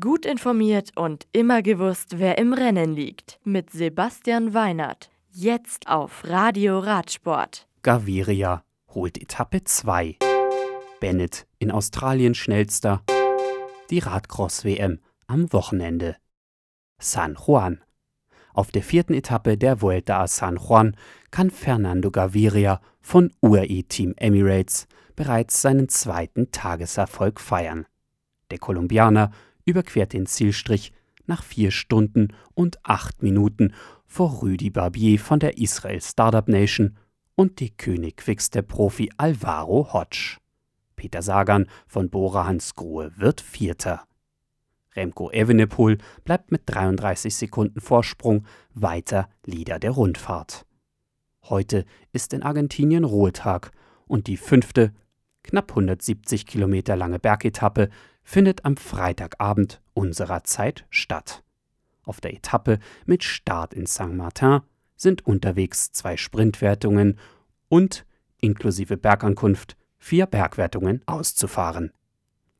Gut 0.00 0.24
informiert 0.24 0.92
und 0.96 1.26
immer 1.32 1.60
gewusst, 1.60 2.18
wer 2.18 2.38
im 2.38 2.54
Rennen 2.54 2.94
liegt. 2.94 3.38
Mit 3.44 3.68
Sebastian 3.68 4.54
Weinert. 4.54 5.10
Jetzt 5.30 5.88
auf 5.88 6.24
Radio 6.24 6.78
Radsport. 6.78 7.68
Gaviria 7.82 8.64
holt 8.94 9.20
Etappe 9.20 9.62
2. 9.62 10.16
Bennett 11.00 11.46
in 11.58 11.70
Australien 11.70 12.34
schnellster. 12.34 13.02
Die 13.90 13.98
Radcross-WM 13.98 15.00
am 15.26 15.52
Wochenende. 15.52 16.16
San 16.98 17.36
Juan. 17.46 17.82
Auf 18.54 18.70
der 18.70 18.82
vierten 18.82 19.12
Etappe 19.12 19.58
der 19.58 19.82
Vuelta 19.82 20.22
a 20.22 20.26
San 20.26 20.56
Juan 20.56 20.96
kann 21.30 21.50
Fernando 21.50 22.10
Gaviria 22.10 22.80
von 23.02 23.34
UAE 23.42 23.82
Team 23.82 24.14
Emirates 24.16 24.86
bereits 25.14 25.60
seinen 25.60 25.90
zweiten 25.90 26.50
Tageserfolg 26.52 27.38
feiern. 27.38 27.84
Der 28.50 28.58
Kolumbianer 28.58 29.30
überquert 29.64 30.12
den 30.12 30.26
Zielstrich 30.26 30.92
nach 31.26 31.42
vier 31.42 31.70
Stunden 31.70 32.28
und 32.54 32.78
acht 32.84 33.22
Minuten 33.22 33.72
vor 34.06 34.42
Rüdi 34.42 34.70
Barbier 34.70 35.18
von 35.18 35.40
der 35.40 35.58
Israel 35.58 36.00
Startup 36.00 36.46
Nation 36.48 36.96
und 37.34 37.60
die 37.60 37.70
Königwix 37.70 38.50
der 38.50 38.62
Profi 38.62 39.10
Alvaro 39.16 39.92
Hodge. 39.92 40.38
Peter 40.96 41.22
Sagan 41.22 41.66
von 41.86 42.10
Bora 42.10 42.46
Hansgrohe 42.46 43.12
wird 43.16 43.40
Vierter. 43.40 44.06
Remco 44.94 45.30
Evenepoel 45.30 45.98
bleibt 46.24 46.52
mit 46.52 46.62
33 46.66 47.34
Sekunden 47.34 47.80
Vorsprung 47.80 48.46
weiter 48.74 49.28
Leader 49.44 49.78
der 49.78 49.90
Rundfahrt. 49.90 50.66
Heute 51.42 51.84
ist 52.12 52.32
in 52.32 52.42
Argentinien 52.42 53.04
Ruhetag 53.04 53.72
und 54.06 54.28
die 54.28 54.36
fünfte, 54.36 54.94
knapp 55.42 55.72
170 55.72 56.46
Kilometer 56.46 56.96
lange 56.96 57.18
Bergetappe 57.18 57.90
findet 58.24 58.64
am 58.64 58.76
Freitagabend 58.76 59.80
unserer 59.92 60.42
Zeit 60.44 60.86
statt. 60.90 61.44
Auf 62.02 62.20
der 62.20 62.34
Etappe 62.34 62.78
mit 63.06 63.22
Start 63.22 63.74
in 63.74 63.86
Saint-Martin 63.86 64.60
sind 64.96 65.26
unterwegs 65.26 65.92
zwei 65.92 66.16
Sprintwertungen 66.16 67.18
und, 67.68 68.06
inklusive 68.40 68.96
Bergankunft, 68.96 69.76
vier 69.98 70.26
Bergwertungen 70.26 71.02
auszufahren. 71.06 71.92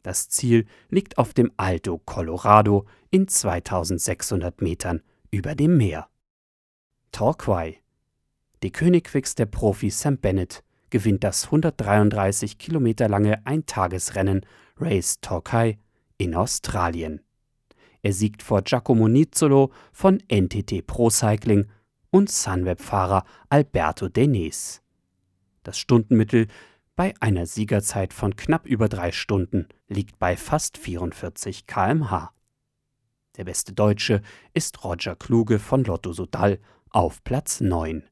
Das 0.02 0.28
Ziel 0.28 0.66
liegt 0.90 1.18
auf 1.18 1.34
dem 1.34 1.52
Alto 1.56 1.98
Colorado 1.98 2.86
in 3.10 3.28
2600 3.28 4.60
Metern 4.60 5.02
über 5.30 5.54
dem 5.54 5.76
Meer. 5.76 6.08
Torquay. 7.12 7.78
Die 8.62 8.72
Königwix 8.72 9.34
der 9.34 9.46
Profi 9.46 9.90
Sam 9.90 10.18
Bennett 10.18 10.63
gewinnt 10.94 11.24
das 11.24 11.46
133 11.46 12.56
Kilometer 12.56 13.08
lange 13.08 13.44
Eintagesrennen 13.44 14.46
Race 14.76 15.20
Torquay 15.20 15.76
in 16.18 16.36
Australien. 16.36 17.20
Er 18.02 18.12
siegt 18.12 18.44
vor 18.44 18.62
Giacomo 18.62 19.08
Nizzolo 19.08 19.72
von 19.92 20.22
NTT 20.32 20.86
Pro 20.86 21.10
Cycling 21.10 21.66
und 22.10 22.30
Sunweb-Fahrer 22.30 23.24
Alberto 23.48 24.08
Denis. 24.08 24.82
Das 25.64 25.80
Stundenmittel 25.80 26.46
bei 26.94 27.12
einer 27.18 27.46
Siegerzeit 27.46 28.12
von 28.12 28.36
knapp 28.36 28.64
über 28.64 28.88
drei 28.88 29.10
Stunden 29.10 29.66
liegt 29.88 30.20
bei 30.20 30.36
fast 30.36 30.78
44 30.78 31.66
km/h. 31.66 32.32
Der 33.36 33.42
beste 33.42 33.72
Deutsche 33.72 34.22
ist 34.52 34.84
Roger 34.84 35.16
Kluge 35.16 35.58
von 35.58 35.82
Lotto 35.82 36.12
Sodal 36.12 36.60
auf 36.90 37.24
Platz 37.24 37.60
9. 37.60 38.04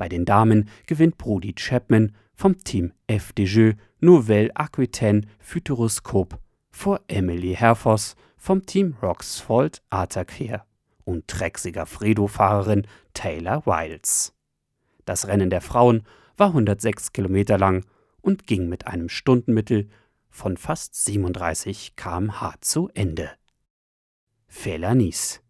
Bei 0.00 0.08
den 0.08 0.24
Damen 0.24 0.70
gewinnt 0.86 1.18
Brody 1.18 1.52
Chapman 1.52 2.16
vom 2.34 2.56
Team 2.64 2.94
FDJ 3.06 3.72
Nouvelle 3.98 4.50
Aquitaine 4.56 5.26
Futuroscope 5.40 6.38
vor 6.70 7.02
Emily 7.06 7.54
Herfoss 7.54 8.16
vom 8.38 8.64
Team 8.64 8.96
Roxfold 9.02 9.82
Artaquer 9.90 10.64
und 11.04 11.28
Trecksieger 11.28 11.84
Fredo-Fahrerin 11.84 12.86
Taylor 13.12 13.66
Wiles. 13.66 14.32
Das 15.04 15.26
Rennen 15.26 15.50
der 15.50 15.60
Frauen 15.60 16.04
war 16.38 16.48
106 16.48 17.12
Kilometer 17.12 17.58
lang 17.58 17.84
und 18.22 18.46
ging 18.46 18.70
mit 18.70 18.86
einem 18.86 19.10
Stundenmittel 19.10 19.90
von 20.30 20.56
fast 20.56 20.94
37 20.94 21.94
km/h 21.96 22.54
zu 22.62 22.88
Ende. 22.94 23.32
Fehler 24.46 24.94
Nice. 24.94 25.42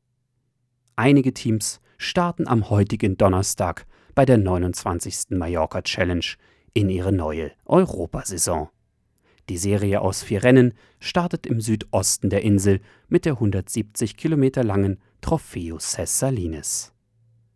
Einige 0.96 1.32
Teams 1.34 1.80
starten 1.98 2.48
am 2.48 2.68
heutigen 2.68 3.16
Donnerstag 3.16 3.86
bei 4.14 4.24
der 4.24 4.38
29. 4.38 5.30
Mallorca 5.30 5.82
Challenge 5.82 6.26
in 6.74 6.88
ihre 6.88 7.12
neue 7.12 7.52
Europasaison. 7.64 8.68
Die 9.48 9.56
Serie 9.56 10.00
aus 10.00 10.22
vier 10.22 10.44
Rennen 10.44 10.74
startet 11.00 11.46
im 11.46 11.60
Südosten 11.60 12.30
der 12.30 12.42
Insel 12.42 12.80
mit 13.08 13.24
der 13.24 13.34
170 13.34 14.16
Kilometer 14.16 14.62
langen 14.62 15.00
Trofeo 15.20 15.78
Salines. 15.78 16.92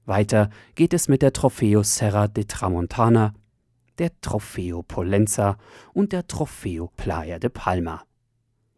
Weiter 0.05 0.51
geht 0.75 0.93
es 0.93 1.09
mit 1.09 1.23
der 1.23 1.33
Trofeo 1.33 1.83
Serra 1.83 2.29
de 2.29 2.45
Tramontana, 2.45 3.33
der 3.99 4.11
Trofeo 4.21 4.83
Polenza 4.83 5.57
und 5.93 6.13
der 6.13 6.27
Trofeo 6.27 6.91
Playa 6.97 7.39
de 7.39 7.49
Palma. 7.49 8.03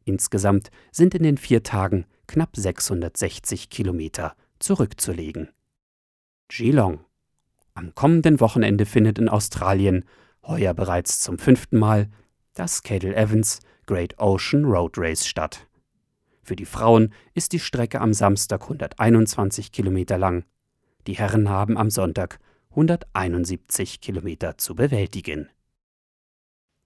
Insgesamt 0.05 0.71
sind 0.93 1.15
in 1.15 1.25
den 1.25 1.39
vier 1.39 1.63
Tagen 1.63 2.07
knapp 2.27 2.57
660 2.57 3.71
Kilometer 3.71 4.37
zurückzulegen. 4.59 5.49
Geelong. 6.49 7.01
Am 7.77 7.95
kommenden 7.95 8.41
Wochenende 8.41 8.87
findet 8.87 9.19
in 9.19 9.29
Australien 9.29 10.07
heuer 10.43 10.73
bereits 10.73 11.21
zum 11.21 11.37
fünften 11.37 11.79
Mal, 11.79 12.09
das 12.55 12.83
Cadel 12.83 13.13
Evans 13.13 13.61
Great 13.85 14.19
Ocean 14.19 14.65
Road 14.65 14.97
Race 14.97 15.27
statt. 15.27 15.69
Für 16.43 16.57
die 16.57 16.65
Frauen 16.65 17.13
ist 17.35 17.53
die 17.53 17.59
Strecke 17.59 18.01
am 18.01 18.15
Samstag 18.15 18.63
121 18.63 19.73
Kilometer 19.73 20.17
lang. 20.17 20.47
Die 21.07 21.19
Herren 21.19 21.51
haben 21.51 21.77
am 21.77 21.91
Sonntag 21.91 22.39
171 22.71 24.01
Kilometer 24.01 24.57
zu 24.57 24.75
bewältigen. 24.75 25.51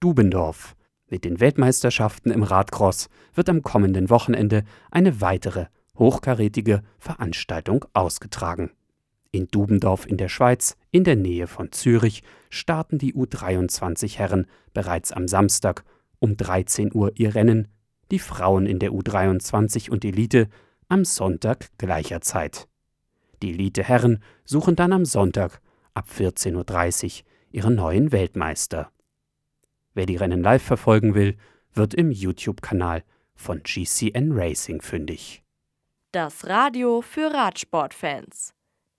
Dubendorf. 0.01 0.75
Mit 1.07 1.25
den 1.25 1.39
Weltmeisterschaften 1.39 2.33
im 2.33 2.43
Radcross 2.43 3.09
wird 3.35 3.49
am 3.49 3.63
kommenden 3.63 4.11
Wochenende 4.11 4.65
eine 4.91 5.21
weitere 5.21 5.67
hochkarätige 5.97 6.83
Veranstaltung 6.99 7.85
ausgetragen. 7.93 8.73
In 9.33 9.47
Dubendorf 9.47 10.07
in 10.07 10.17
der 10.17 10.29
Schweiz, 10.29 10.77
in 10.91 11.05
der 11.05 11.15
Nähe 11.15 11.47
von 11.47 11.71
Zürich, 11.71 12.23
starten 12.49 12.99
die 12.99 13.15
U23 13.15 14.19
Herren 14.19 14.47
bereits 14.75 15.13
am 15.13 15.29
Samstag 15.29 15.85
um 16.19 16.37
13 16.37 16.93
Uhr 16.93 17.13
ihr 17.15 17.35
Rennen, 17.35 17.69
die 18.11 18.19
Frauen 18.19 18.67
in 18.67 18.81
der 18.81 18.91
U23 18.91 19.91
und 19.91 20.05
Elite 20.05 20.49
am 20.89 21.05
Sonntag 21.05 21.69
gleicher 21.79 22.21
Zeit. 22.21 22.67
Die 23.43 23.53
Elite 23.53 23.85
Herren 23.85 24.23
suchen 24.45 24.75
dann 24.75 24.93
am 24.93 25.05
Sonntag 25.05 25.61
ab 25.95 26.09
14.30 26.13 27.21
Uhr 27.21 27.27
ihren 27.53 27.77
neuen 27.77 28.11
Weltmeister. 28.11 28.91
Wer 29.95 30.07
die 30.07 30.17
Rennen 30.17 30.43
live 30.43 30.63
verfolgen 30.63 31.15
will, 31.15 31.37
wird 31.73 31.95
im 31.95 32.11
YouTube-Kanal 32.11 33.05
von 33.35 33.63
GCN 33.63 34.33
Racing 34.33 34.83
fündig. 34.83 35.43
Das 36.13 36.47
Radio 36.49 37.01
für 37.01 37.33
Radsportfans 37.33 38.55